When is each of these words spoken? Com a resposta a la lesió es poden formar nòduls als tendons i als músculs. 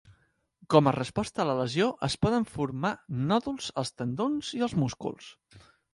Com 0.73 0.87
a 0.87 0.93
resposta 0.95 1.43
a 1.43 1.43
la 1.49 1.55
lesió 1.59 1.89
es 2.09 2.15
poden 2.27 2.47
formar 2.53 2.91
nòduls 3.33 3.69
als 3.83 3.93
tendons 4.03 4.51
i 4.61 4.63
als 4.69 4.77
músculs. 4.87 5.29